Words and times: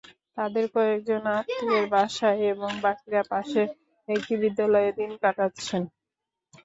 তাঁদের 0.37 0.65
কয়েকজন 0.75 1.21
আত্মীয়ের 1.35 1.85
বাসায় 1.93 2.41
এবং 2.51 2.69
বাকিরা 2.83 3.21
পাশে 3.31 3.61
একটি 4.07 4.33
বিদ্যালয়ে 4.41 4.91
দিন 4.99 5.11
কাটাচ্ছেন। 5.23 5.81